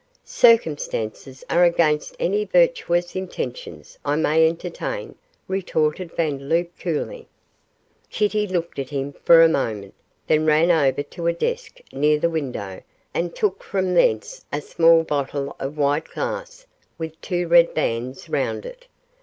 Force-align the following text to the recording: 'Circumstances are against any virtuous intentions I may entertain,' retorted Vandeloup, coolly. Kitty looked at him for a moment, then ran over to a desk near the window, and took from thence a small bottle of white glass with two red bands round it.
'Circumstances 0.25 1.43
are 1.47 1.63
against 1.63 2.15
any 2.19 2.43
virtuous 2.43 3.15
intentions 3.15 3.99
I 4.03 4.15
may 4.15 4.47
entertain,' 4.49 5.13
retorted 5.47 6.11
Vandeloup, 6.13 6.71
coolly. 6.79 7.27
Kitty 8.09 8.47
looked 8.47 8.79
at 8.79 8.89
him 8.89 9.13
for 9.13 9.43
a 9.43 9.47
moment, 9.47 9.93
then 10.25 10.47
ran 10.47 10.71
over 10.71 11.03
to 11.03 11.27
a 11.27 11.33
desk 11.33 11.81
near 11.93 12.17
the 12.19 12.31
window, 12.31 12.81
and 13.13 13.35
took 13.35 13.61
from 13.61 13.93
thence 13.93 14.43
a 14.51 14.59
small 14.61 15.03
bottle 15.03 15.55
of 15.59 15.77
white 15.77 16.07
glass 16.09 16.65
with 16.97 17.21
two 17.21 17.47
red 17.47 17.75
bands 17.75 18.27
round 18.27 18.65
it. 18.65 18.87